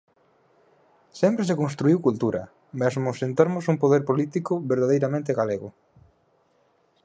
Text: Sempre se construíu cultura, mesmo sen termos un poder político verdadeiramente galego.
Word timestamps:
Sempre 1.21 1.47
se 1.49 1.59
construíu 1.61 2.03
cultura, 2.07 2.41
mesmo 2.81 3.07
sen 3.19 3.31
termos 3.39 3.65
un 3.73 3.77
poder 3.83 4.01
político 4.09 4.51
verdadeiramente 4.71 5.31
galego. 5.39 5.69